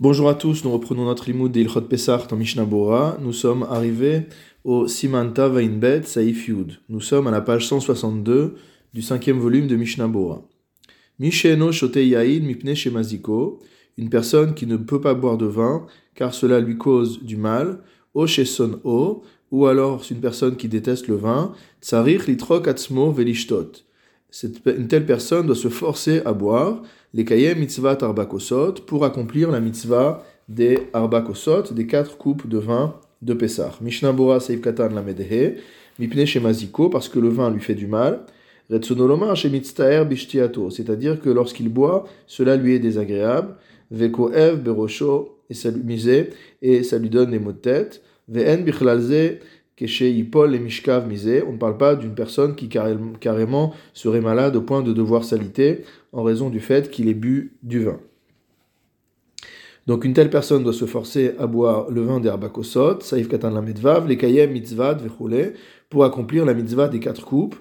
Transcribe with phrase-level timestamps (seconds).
[0.00, 3.16] Bonjour à tous, nous reprenons notre limoud d'Ilchot Pesach dans Mishnah Bora.
[3.22, 4.22] Nous sommes arrivés
[4.64, 6.80] au Simanta Vainbet Saif Yud.
[6.88, 8.56] Nous sommes à la page 162
[8.92, 10.42] du cinquième volume de Mishnah Bora.
[11.20, 13.60] Misheno Shote Yain Mipne Shemaziko,
[13.96, 15.86] une personne qui ne peut pas boire de vin
[16.16, 17.78] car cela lui cause du mal,
[18.14, 19.22] O Sheson O,
[19.52, 23.84] ou alors une personne qui déteste le vin, Tsarich Litrok Atzmo Velishtot
[24.66, 26.82] une telle personne doit se forcer à boire
[27.14, 32.94] les kayem mitzvah arbakosot pour accomplir la mitzvah des arbakosot, des quatre coupes de vin
[33.22, 33.72] de Pessah.
[33.80, 35.58] Mishnah Bora Katan la Medehe,
[35.98, 38.26] Mipne Shemaziko, parce que le vin lui fait du mal.
[38.68, 43.54] Retsonoloma Shemitztaer Bishtiato, c'est-à-dire que lorsqu'il boit, cela lui est désagréable.
[43.92, 46.02] Veko Ev Berosho, et ça lui
[46.62, 48.02] et ça lui donne des maux de tête.
[48.28, 49.38] Ve'en Bichlalze
[49.80, 54.82] Yipol et Mishkav on ne parle pas d'une personne qui carrément serait malade au point
[54.82, 55.82] de devoir s'aliter
[56.12, 57.98] en raison du fait qu'il ait bu du vin.
[59.86, 63.60] Donc une telle personne doit se forcer à boire le vin d'Herbakosot, Saïf Katan la
[63.60, 65.54] Medvav, les Kayem Mitzvad Vechole,
[65.90, 67.56] pour accomplir la mitzvah des quatre coupes.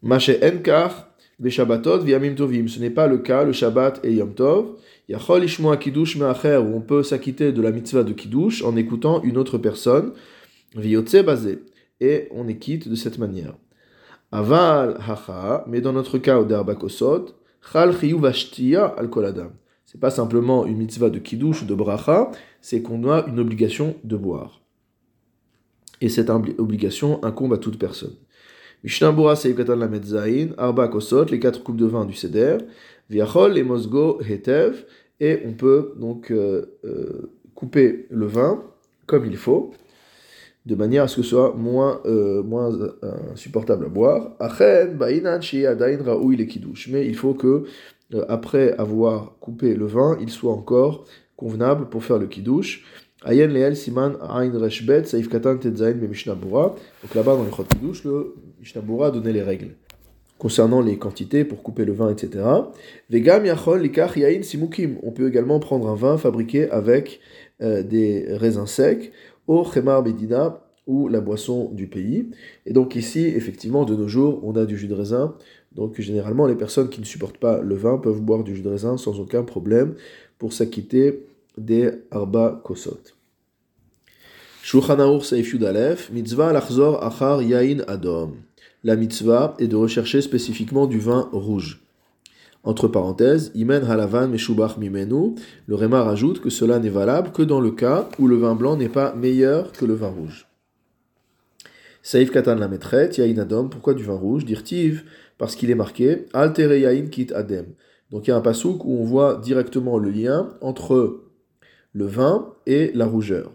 [0.00, 1.08] Mache Enkar,
[1.40, 2.68] Veshabatot, Viamim Tovim.
[2.68, 4.76] Ce n'est pas le cas le Shabbat et Yom Tov.
[5.08, 9.22] Yachol Ishmoa Kiddush Meacher, où on peut s'acquitter de la mitzvah de Kiddush en écoutant
[9.22, 10.12] une autre personne.
[12.00, 13.54] Et on est quitte de cette manière.
[14.30, 17.34] Aval hacha, mais dans notre cas au derbakosot,
[17.72, 17.94] chal
[18.96, 19.52] al koladam.
[19.90, 23.96] C'est pas simplement une mitzvah de kiddush ou de bracha, c'est qu'on a une obligation
[24.04, 24.60] de boire.
[26.02, 28.14] Et cette obligation incombe à toute personne.
[28.84, 32.58] Mishnah Bura Seikatan la Metzain, Arba Kosot, les quatre coupes de vin du Seder,
[33.08, 34.84] Viachol, les Mosgo, Hetev,
[35.20, 38.62] et on peut donc euh, euh, couper le vin
[39.06, 39.72] comme il faut
[40.68, 42.90] de manière à ce que ce soit moins, euh, moins euh,
[43.34, 44.36] supportable à boire.
[46.90, 47.64] Mais il faut que,
[48.14, 52.84] euh, après avoir coupé le vin, il soit encore convenable pour faire le kiddush.
[53.24, 55.94] Ayen leel siman reshbet saif katan tetzain.
[55.94, 59.74] Donc là-bas dans le chot kiddush, le mishnabura a donné les règles
[60.38, 62.44] concernant les quantités pour couper le vin, etc.
[63.10, 64.98] Vegam yachol likach yain simukim.
[65.02, 67.20] On peut également prendre un vin fabriqué avec
[67.60, 69.10] des raisins secs
[69.48, 72.30] au Khemar Medina ou la boisson du pays.
[72.66, 75.34] Et donc ici, effectivement, de nos jours, on a du jus de raisin.
[75.74, 78.68] Donc généralement, les personnes qui ne supportent pas le vin peuvent boire du jus de
[78.68, 79.94] raisin sans aucun problème
[80.38, 81.26] pour s'acquitter
[81.56, 83.00] des arba kosot.
[86.12, 88.36] Mitzvah lachzor achar yain adom.
[88.84, 91.80] La mitzvah est de rechercher spécifiquement du vin rouge.
[92.64, 95.36] Entre parenthèses, Imen halavan meshubach mimenu,
[95.66, 98.76] le Réma rajoute que cela n'est valable que dans le cas où le vin blanc
[98.76, 100.48] n'est pas meilleur que le vin rouge.
[102.02, 105.04] Saïf katan la metret, yain adom, pourquoi du vin rouge Dirtiv,
[105.36, 107.66] parce qu'il est marqué altere yain kit adem.
[108.10, 111.24] Donc il y a un pasouk où on voit directement le lien entre
[111.92, 113.52] le vin et la rougeur.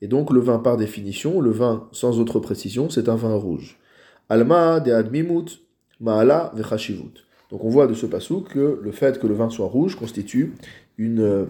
[0.00, 3.78] Et donc le vin par définition, le vin sans autre précision, c'est un vin rouge.
[4.28, 5.62] Alma de admimut,
[6.00, 7.24] maala vechashivut.
[7.52, 10.54] Donc on voit de ce passou que le fait que le vin soit rouge constitue
[10.96, 11.44] une, euh,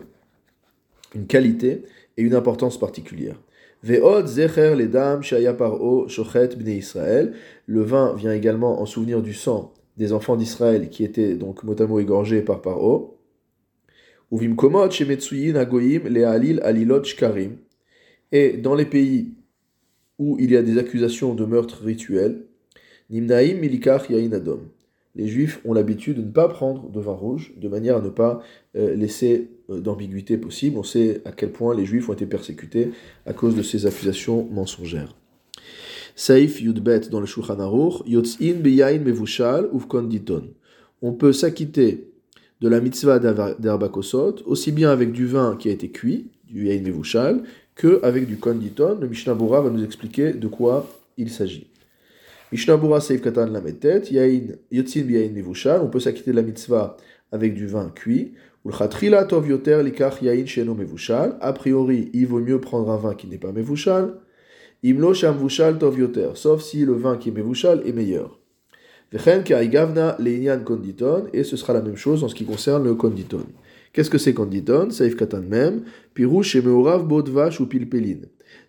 [1.28, 1.84] qualité
[2.16, 3.40] et une importance particulière.
[3.84, 7.34] Ve'od zecher paro shochet bnei Israël.
[7.66, 12.00] Le vin vient également en souvenir du sang des enfants d'Israël qui étaient donc mot
[12.00, 13.19] égorgés par paro.
[14.32, 17.58] Uvim komot shemetsuyin agoyim le'alil alilot shkarim.
[18.32, 19.34] Et dans les pays
[20.19, 22.46] où il y a des accusations de meurtre rituel,
[23.10, 24.62] nimnaim milikach yain adom
[25.15, 28.09] les juifs ont l'habitude de ne pas prendre de vin rouge, de manière à ne
[28.09, 28.43] pas
[28.77, 30.78] euh, laisser euh, d'ambiguïté possible.
[30.78, 32.91] On sait à quel point les juifs ont été persécutés
[33.27, 35.15] à cause de ces accusations mensongères.
[36.17, 40.49] Saif Yudbet dans le Shulchan Aruch, Yotzin beyain mevushal ufkonditon.
[41.03, 42.09] On peut s'acquitter
[42.61, 46.81] de la mitzvah d'herbakosot, aussi bien avec du vin qui a été cuit, du yain
[46.81, 47.43] mevushal,
[47.75, 48.99] que avec du konditon.
[49.00, 51.72] Le Mishnah Bora va nous expliquer de quoi il s'agit.
[52.52, 56.98] Mishnabura Seif Katan Lametet, Yain Yotzin Biyain Mevushal, on peut s'acquitter de la mitzvah
[57.32, 58.34] avec du vin cuit.
[58.66, 63.14] Ulchatrila Tov Yoter Likach Yain Sheno Mevushal, a priori, il vaut mieux prendre un vin
[63.14, 64.19] qui n'est pas Mevushal.
[64.82, 68.38] Imlo Sham Vushal Tov Yoter, sauf si le vin qui est Mevushal est meilleur.
[69.10, 72.94] Vechen Kaigavna Leinian Konditon, et ce sera la même chose en ce qui concerne le
[72.94, 73.46] Konditon.
[73.94, 74.90] Qu'est-ce que c'est Konditon?
[74.90, 78.20] Saif Katan Mem, Pirouche et Meorav Bodvash ou Pilpelin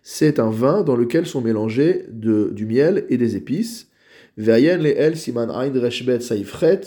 [0.02, 3.90] c'est un vin dans lequel sont mélangés du miel et des épices.
[4.36, 6.80] Ve'ayen le'el siman ain reshbet saifret,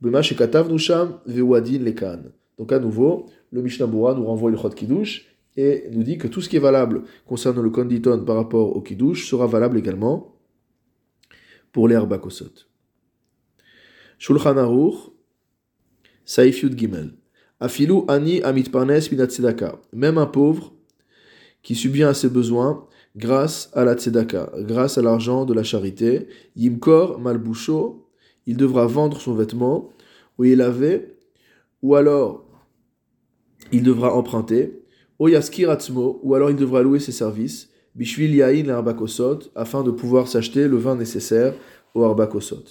[0.00, 0.68] bema shekatav
[1.26, 2.22] ve'uadin.
[2.58, 5.26] Donc à nouveau, le Mishnah nous renvoie le Chod Kiddush
[5.56, 8.80] et nous dit que tout ce qui est valable concernant le konditon par rapport au
[8.80, 10.36] Kiddush sera valable également
[11.72, 12.66] pour les Bakosot.
[14.18, 15.10] Shulchan Aruch,
[16.24, 17.12] Saif Yud Gimel.
[17.60, 19.80] Afilu ani amitparnes minatzedaka.
[19.92, 20.72] Même un pauvre
[21.62, 22.86] qui subvient à ses besoins
[23.16, 26.28] grâce à la tzedaka, grâce à l'argent de la charité.
[26.56, 28.06] Yimkor malbusho,
[28.46, 29.90] il devra vendre son vêtement
[30.38, 31.14] où il avait,
[31.82, 32.44] ou alors
[33.70, 34.82] il devra emprunter.
[35.18, 37.68] Oyaskiratzmo, ou alors il devra louer ses services.
[37.94, 41.54] Bishvil yain l'arbakosot, afin de pouvoir s'acheter le vin nécessaire
[41.94, 42.64] au arbakosot.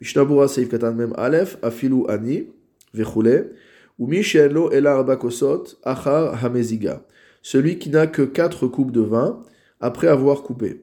[0.00, 2.44] Mishnabura seif katan mem alef, afilu ani,
[2.92, 3.54] vechule,
[3.98, 7.02] ou mishelo el arbakosot, achar hameziga.
[7.48, 9.40] Celui qui n'a que quatre coupes de vin
[9.78, 10.82] après avoir coupé,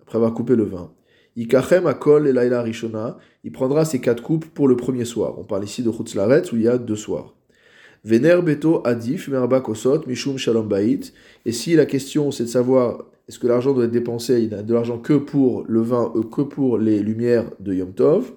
[0.00, 0.90] après avoir coupé le vin.
[1.36, 5.38] Ikachem akol et laila rishona, il prendra ses quatre coupes pour le premier soir.
[5.38, 7.34] On parle ici de Chutzlaret où il y a deux soirs.
[8.04, 11.00] Vener beto adif merba kosot mishum shalom bait.
[11.44, 14.62] Et si la question c'est de savoir est-ce que l'argent doit être dépensé, il n'a
[14.62, 18.32] de l'argent que pour le vin, euh, que pour les lumières de Yom Tov,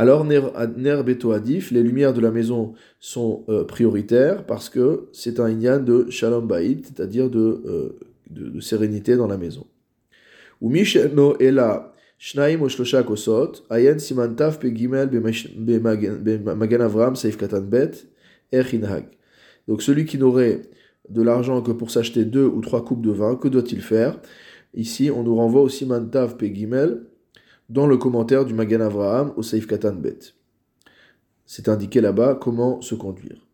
[0.00, 5.38] alors ner, beto adif, les lumières de la maison sont euh, prioritaires parce que c'est
[5.38, 7.98] un inyan de shalom c'est-à-dire de, euh,
[8.30, 9.66] de, de sérénité dans la maison.
[10.62, 18.06] Ou ela Shnaim Oshlosha Kosot, Ayen Simantav Pegimel Magan Avram Seif Katan Bet.
[19.68, 20.62] Donc celui qui n'aurait
[21.10, 24.18] de l'argent que pour s'acheter deux ou trois coupes de vin, que doit-il faire?
[24.72, 27.02] Ici, on nous renvoie au Simantav Pegimel
[27.70, 30.18] dans le commentaire du Magan Avraham au Seif Katan Bet.
[31.46, 33.46] C'est indiqué là-bas comment se conduire.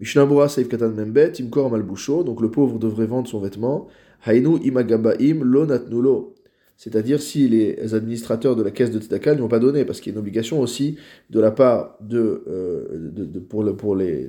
[0.00, 3.88] Mishnabura Seif Katan Membet, Imkor Malbusho, donc le pauvre devrait vendre son vêtement.
[4.24, 6.36] Hainu Imagabaim Lo Natnulo
[6.76, 10.12] c'est-à-dire si les administrateurs de la caisse de Tzedaka ne l'ont pas donné, parce qu'il
[10.12, 10.96] y a une obligation aussi
[11.30, 14.28] de la part de, euh, pour, les,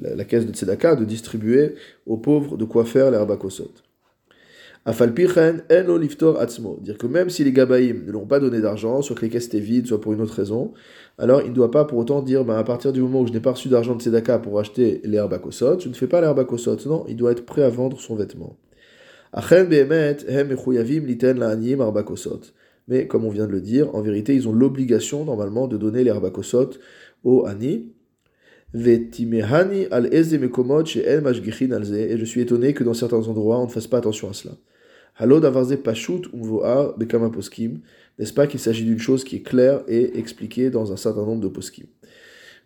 [0.00, 1.74] la, caisse de Tzedaka de distribuer
[2.06, 3.36] aux pauvres de quoi faire l'herbe
[4.86, 6.78] Afalpichen en liftor atzmo.
[6.80, 9.46] Dire que même si les gabaïm ne l'ont pas donné d'argent, soit que les caisses
[9.46, 10.72] étaient vides, soit pour une autre raison,
[11.18, 13.32] alors il ne doit pas pour autant dire, bah, à partir du moment où je
[13.32, 16.46] n'ai pas reçu d'argent de Tzedaka pour acheter l'herbe je ne fais pas l'herbe
[16.86, 18.56] Non, il doit être prêt à vendre son vêtement.
[22.88, 26.02] Mais comme on vient de le dire, en vérité, ils ont l'obligation normalement de donner
[26.04, 26.70] les arbakosot
[27.22, 27.92] aux ani.
[28.72, 29.10] Et
[32.16, 34.54] je suis étonné que dans certains endroits, on ne fasse pas attention à cela.
[38.18, 41.40] N'est-ce pas qu'il s'agit d'une chose qui est claire et expliquée dans un certain nombre
[41.40, 41.86] de poskim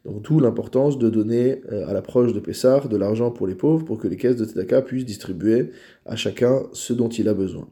[0.04, 3.84] donc d'où l'importance de donner euh, à l'approche de Pessah de l'argent pour les pauvres
[3.84, 5.70] pour que les caisses de Tzedaka puissent distribuer
[6.04, 7.68] à chacun ce dont il a besoin.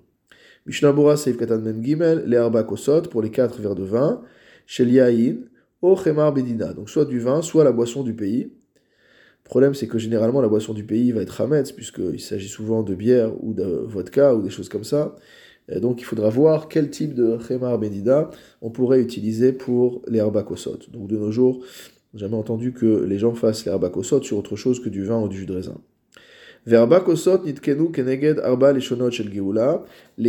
[0.65, 4.23] Mishnabura Seif Katan Mem Gimel, les Kosot pour les quatre verres de vin,
[4.67, 5.37] Shel Yain,
[5.83, 5.97] O
[6.33, 8.53] Bedina, donc soit du vin, soit la boisson du pays.
[9.53, 12.83] Le problème c'est que généralement la boisson du pays va être Hametz, puisqu'il s'agit souvent
[12.83, 15.15] de bière ou de vodka ou des choses comme ça.
[15.77, 18.31] donc il faudra voir quel type de Chemar Bedida
[18.63, 20.79] on pourrait utiliser pour les Arba Kosot.
[20.91, 21.63] Donc de nos jours,
[22.15, 25.29] jamais entendu que les gens fassent les arbakosot sur autre chose que du vin ou
[25.29, 25.77] du jus de raisin.
[26.65, 26.79] Les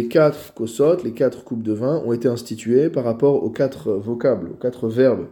[0.09, 4.49] quatre kosot, les quatre coupes de vin, ont été instituées par rapport aux quatre vocables,
[4.49, 5.27] aux quatre verbes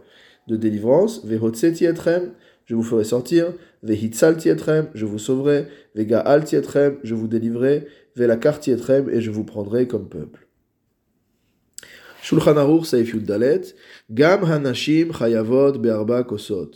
[0.48, 1.26] de délivrance.
[1.26, 2.30] Vehotse tietrem,
[2.72, 3.52] je vous ferai sortir.
[3.82, 5.66] Vehitzal tietrem, je vous sauverai.
[5.94, 7.86] Vegaal tietrem, je vous délivrerai.
[8.16, 10.48] Velakar tietrem, et je vous prendrai comme peuple.
[12.22, 13.60] Shulchan Aruch Saif Dalet,
[14.10, 16.70] Gam Hanashim Chayavot Be'arba Kosot.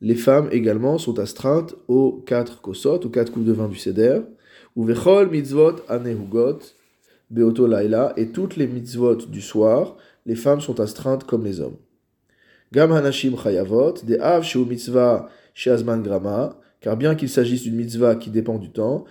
[0.00, 4.20] Les femmes également sont astreintes aux quatre kosot, aux quatre coupes de vin du Seder,
[4.76, 6.60] ou Vechol Mitzvot Anehugot
[7.30, 11.78] Beoto Laila, et toutes les mitzvot du soir, les femmes sont astreintes comme les hommes.
[12.72, 18.14] Gam Hanashim Chayavot, de Av Sheu Mitzvah Sheazman Grama, car bien qu'il s'agisse d'une mitzvah
[18.14, 19.04] qui dépend du temps,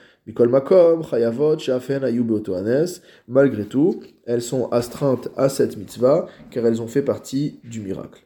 [3.28, 8.24] malgré tout, elles sont astreintes à cette mitzvah car elles ont fait partie du miracle.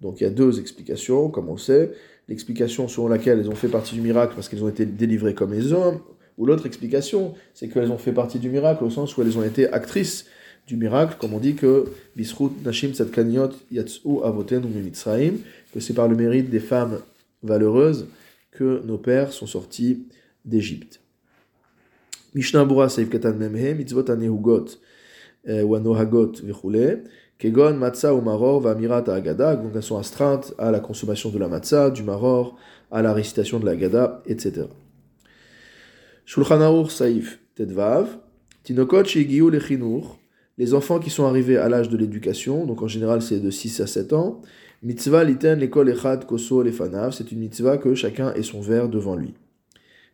[0.00, 1.90] Donc il y a deux explications, comme on sait.
[2.28, 5.52] L'explication selon laquelle elles ont fait partie du miracle parce qu'elles ont été délivrées comme
[5.52, 5.98] les hommes,
[6.38, 9.42] ou l'autre explication, c'est qu'elles ont fait partie du miracle au sens où elles ont
[9.42, 10.26] été actrices
[10.66, 11.84] du miracle, comme on dit que
[12.16, 12.92] Bisrut Nashim
[13.70, 14.62] Yatsu Avoten
[15.72, 17.00] que c'est par le mérite des femmes
[17.42, 18.06] valeureuses
[18.50, 20.06] que nos pères sont sortis
[20.44, 21.00] d'Égypte.
[22.34, 24.66] Mishnah Bura Seif Katan Memhe, mitzvot anehugot
[25.48, 27.04] euh, ou anohagot vechule,
[27.38, 31.38] kegon matzah ou maror va amirat agada, donc elles sont astreintes à la consommation de
[31.38, 32.58] la matzah, du maror,
[32.90, 34.66] à la récitation de la agada, etc.
[36.24, 38.18] Shulchan Saif Tedvav,
[38.64, 40.18] tinokot shegiu lechinur,
[40.58, 43.80] les enfants qui sont arrivés à l'âge de l'éducation, donc en général c'est de 6
[43.80, 44.40] à 7 ans,
[44.82, 49.16] mitzvah liten l'école echad koso lefanav, c'est une mitzvah que chacun ait son verre devant
[49.16, 49.34] lui.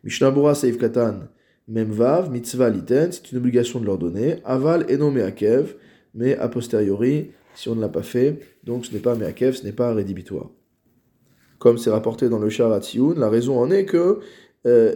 [0.03, 1.27] Mishnah Bura Saif Katan,
[1.67, 4.37] même vav, mitzvah liten, c'est une obligation de leur donner.
[4.43, 5.75] Aval est nommé akev,
[6.13, 9.63] mais a posteriori, si on ne l'a pas fait, donc ce n'est pas meakev, ce
[9.63, 10.49] n'est pas rédhibitoire.
[11.59, 12.81] comme c'est rapporté dans le Sharat
[13.15, 14.19] La raison en est que
[14.65, 14.95] euh.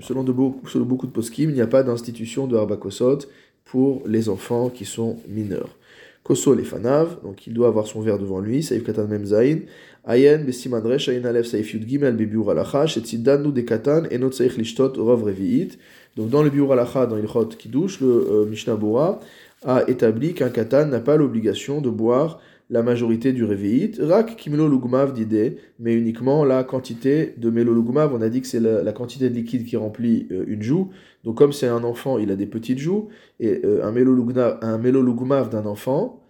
[0.00, 3.18] Selon, de beaucoup, selon beaucoup de poskim, il n'y a pas d'institution de arbakosot
[3.64, 5.76] pour les enfants qui sont mineurs.
[6.22, 9.62] Koso les fanav, donc il doit avoir son verre devant lui, saif katan mem zain,
[10.06, 14.56] ayen besiman resh ayin alef saif yud gimel bebiur alacha, shetzidanu de katan enot saif
[14.56, 15.78] lishtot rov revi'it.
[16.16, 19.18] Donc dans le biur alacha, dans Ilchot Kiddush, le euh, Mishnah Bora
[19.64, 22.40] a établi qu'un katan n'a pas l'obligation de boire
[22.72, 28.14] la majorité du réveillite, rak kimelo lugmav d'idée, mais uniquement la quantité de melo lugmav,
[28.14, 30.88] on a dit que c'est la, quantité de liquide qui remplit euh, une joue,
[31.22, 33.10] donc comme c'est un enfant, il a des petites joues,
[33.40, 36.22] et euh, un melo lugmav d'un enfant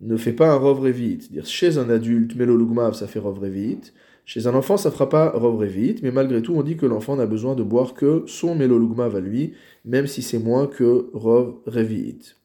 [0.00, 3.38] ne fait pas un rov réveillite, c'est-à-dire chez un adulte, melo lugmav ça fait rov
[3.38, 3.92] réveillite,
[4.24, 7.16] chez un enfant ça fera pas rov réveillite, mais malgré tout on dit que l'enfant
[7.16, 9.52] n'a besoin de boire que son melo lugmav à lui,
[9.84, 12.39] même si c'est moins que rov réveillite.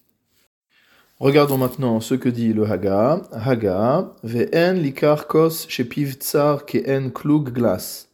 [1.21, 3.21] Regardons maintenant ce que dit le Haga.
[3.31, 8.09] Haga, ve'en likar kos shepiv tsar ke'en klug glas.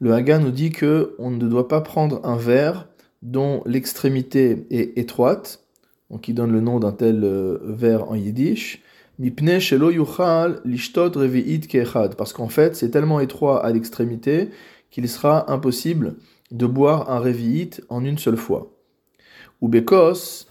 [0.00, 2.88] Le Haga nous dit que on ne doit pas prendre un verre
[3.20, 5.60] dont l'extrémité est étroite,
[6.10, 8.82] donc qui donne le nom d'un tel euh, verre en yiddish,
[9.18, 11.68] mipne shelo yuchal lishtot revi'it
[12.16, 14.48] parce qu'en fait c'est tellement étroit à l'extrémité
[14.90, 16.14] qu'il sera impossible
[16.50, 18.72] de boire un revi'it en une seule fois.
[19.60, 20.46] Ou bekos,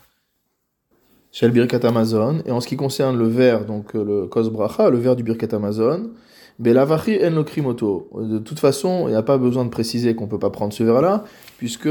[1.36, 2.38] chez le Birkat Amazon.
[2.46, 5.24] Et en ce qui concerne le verre, donc euh, le Kos Bracha, le verre du
[5.24, 6.12] Birkat Amazon,
[6.60, 8.08] Belavachi en krimoto.
[8.18, 10.72] De toute façon, il n'y a pas besoin de préciser qu'on ne peut pas prendre
[10.72, 11.26] ce verre-là,
[11.58, 11.90] puisque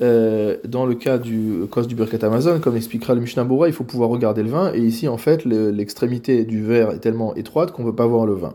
[0.00, 3.74] euh, dans le cas du Kos du Birkat Amazon, comme expliquera le Mishnah Bora, il
[3.74, 7.72] faut pouvoir regarder le vin, et ici, en fait, l'extrémité du verre est tellement étroite
[7.72, 8.54] qu'on ne peut pas voir le vin.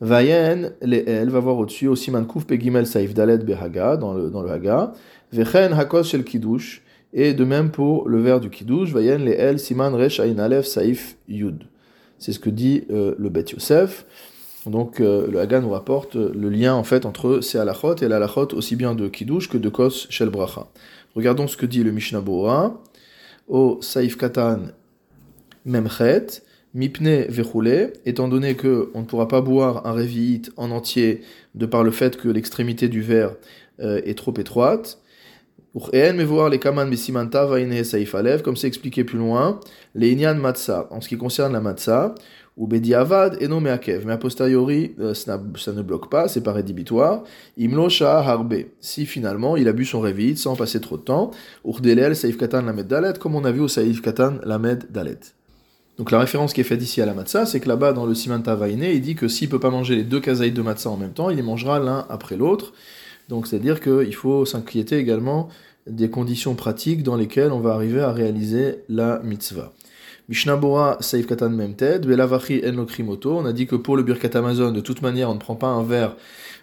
[0.00, 4.42] Vayen, elle va voir au-dessus, aussi man kouf pegimel saif dalet behaga, dans le, dans
[4.42, 4.92] le haga,
[5.32, 6.82] vechen hakos shel kiddush,
[7.12, 11.16] et de même pour le vers du Kiddush, Vayen le El Siman Resh Ain Saif
[11.28, 11.64] Yud.
[12.18, 14.06] C'est ce que dit euh, le Bet Yosef.
[14.66, 18.48] Donc euh, le Hagan nous rapporte le lien en fait entre ces halachot et l'halachot
[18.54, 20.66] aussi bien de Kiddush que de Kos Shel Bracha.
[21.14, 22.82] Regardons ce que dit le Mishnah Bora.
[23.48, 24.58] Au Saif Katan
[25.64, 26.42] Memchet,
[26.74, 31.22] Mipne Vechule, étant donné que on ne pourra pas boire un révi'it en entier
[31.54, 33.34] de par le fait que l'extrémité du verre
[33.80, 35.00] euh, est trop étroite,
[38.42, 39.60] comme c'est expliqué plus loin,
[39.94, 42.14] les inyan matzah, en ce qui concerne la matzah,
[42.56, 46.52] ou bediavad et non meakev, mais a posteriori, euh, ça ne bloque pas, c'est pas
[46.52, 47.22] rédhibitoire.
[47.58, 51.32] Imlo harbe, si finalement il a bu son révit sans passer trop de temps,
[51.66, 55.20] urdelel saif katan lamed dalet, comme on a vu au saif katan lamed dalet.
[55.98, 58.14] Donc la référence qui est faite ici à la matzah, c'est que là-bas dans le
[58.14, 60.96] simanta vaine, il dit que s'il peut pas manger les deux kazaïs de matzah en
[60.96, 62.72] même temps, il les mangera l'un après l'autre.
[63.28, 65.48] Donc c'est-à-dire qu'il faut s'inquiéter également
[65.86, 69.72] des conditions pratiques dans lesquelles on va arriver à réaliser la mitzvah.
[70.28, 74.72] Mishnabura Saif Katan Memted, Belavachi En Lokrimoto, on a dit que pour le Birkat Amazon,
[74.72, 76.16] de toute manière, on ne prend pas un verre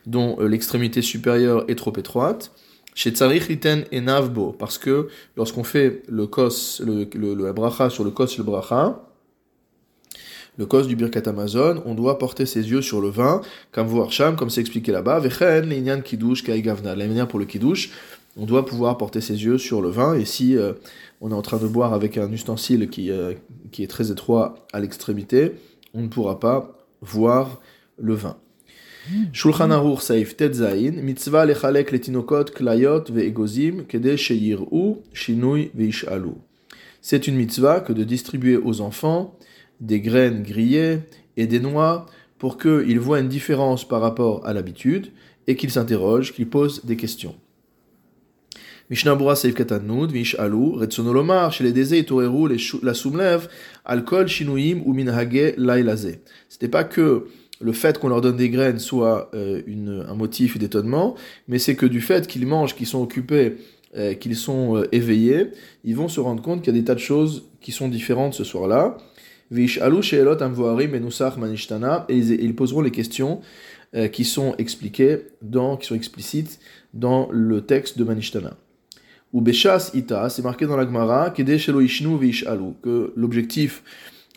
[0.05, 2.51] dont euh, l'extrémité supérieure est trop étroite.
[2.93, 8.03] Chez Tsarich Liten et Navbo, parce que lorsqu'on fait le kos, le, le, bracha sur
[8.03, 9.01] le kos le bracha,
[10.57, 13.41] le cos du Birkat Amazon, on doit porter ses yeux sur le vin,
[13.71, 16.95] comme voir Sham, comme c'est expliqué là-bas, Vechen, Linyan Kiddush, Kaigavna.
[16.95, 17.91] La manière pour le Kiddush,
[18.37, 20.73] on doit pouvoir porter ses yeux sur le vin, et si euh,
[21.21, 23.33] on est en train de boire avec un ustensile qui, euh,
[23.71, 25.53] qui est très étroit à l'extrémité,
[25.93, 27.59] on ne pourra pas voir
[27.97, 28.37] le vin.
[29.33, 36.35] Shulchan Aruch Saif Tetzain, mitzvah lechalek letinokot klayot ve'egozim kede sheyir'u shinui ve'ishalu.
[37.01, 39.37] C'est une mitzvah que de distribuer aux enfants
[39.83, 40.99] des graines grillées
[41.37, 42.07] et des noix
[42.39, 45.11] pour qu'ils voient une différence par rapport à l'habitude
[45.47, 47.35] et qu'ils s'interrogent, qu'ils posent des questions.
[48.89, 53.47] Mishnah Bura Seif Katanud, Vish Alu, Retsonolomar, chez les Dezé, Toreru, la Soumlev,
[53.85, 56.17] Alcool, Shinuyim ou Minhage, Lailaze.
[56.49, 57.27] C'était pas que
[57.61, 59.61] le fait qu'on leur donne des graines soit euh,
[60.07, 61.15] un motif d'étonnement,
[61.47, 63.55] mais c'est que du fait qu'ils mangent, qu'ils sont occupés,
[63.95, 65.51] euh, qu'ils sont euh, éveillés,
[65.83, 68.33] ils vont se rendre compte qu'il y a des tas de choses qui sont différentes
[68.33, 68.97] ce soir-là.
[72.09, 73.41] Et ils, poseront les questions
[74.11, 76.59] qui sont expliquées, dans, qui sont explicites
[76.93, 78.57] dans le texte de Manishtana.
[79.33, 83.83] Ou Beshas Ita, c'est marqué dans la Gemara, que l'objectif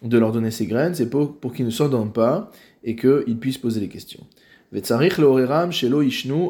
[0.02, 2.50] de leur donner ces graines, c'est pour, qu'ils ne s'endorment pas
[2.84, 4.26] et qu'ils puissent poser les questions.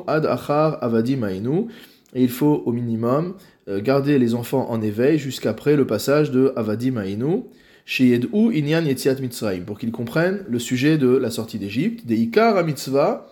[0.06, 0.80] ad achar
[2.14, 3.34] et il faut au minimum
[3.68, 6.52] euh, garder les enfants en éveil jusqu'après le passage de
[7.86, 13.28] Avadi Mainu, pour qu'ils comprennent le sujet de la sortie d'Égypte, des Ikar mitzvah,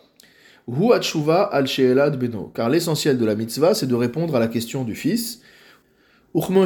[0.66, 2.52] al beno.
[2.54, 5.40] Car l'essentiel de la mitzvah, c'est de répondre à la question du fils.
[6.34, 6.64] Uchmo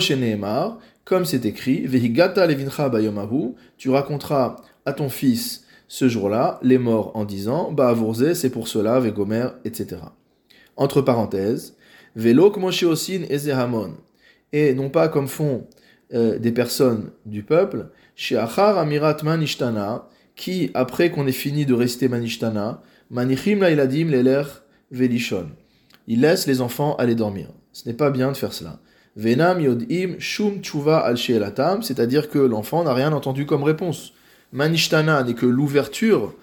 [1.04, 7.12] comme c'est écrit, Vehigata levincha bayomahu, tu raconteras à ton fils ce jour-là, les morts
[7.14, 7.94] en disant, bah
[8.34, 10.02] c'est pour cela, Vegomer, etc.
[10.76, 11.76] Entre parenthèses,
[12.14, 13.94] Velo Osin et Zehamon.
[14.52, 15.66] Et non pas comme font
[16.14, 22.08] euh, des personnes du peuple, Achar Amirat Manishtana, qui, après qu'on ait fini de réciter
[22.08, 24.44] Manishtana, Manichim Lailadim Leler
[24.90, 25.48] Velishon.
[26.06, 27.48] Ils laissent les enfants aller dormir.
[27.72, 28.78] Ce n'est pas bien de faire cela.
[29.16, 34.12] Venam Yodim Shum Tshuva Al c'est-à-dire que l'enfant n'a rien entendu comme réponse.
[34.52, 36.34] Manishtana n'est que l'ouverture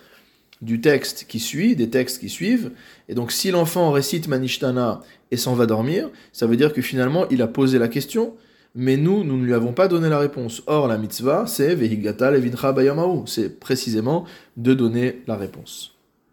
[0.61, 2.71] du texte qui suit, des textes qui suivent.
[3.09, 7.27] Et donc si l'enfant récite Manishtana et s'en va dormir, ça veut dire que finalement
[7.29, 8.35] il a posé la question,
[8.75, 10.61] mais nous, nous ne lui avons pas donné la réponse.
[10.67, 14.25] Or la mitzvah, c'est Vehigata Levincha Bayamahu, c'est précisément
[14.57, 15.94] de donner la réponse.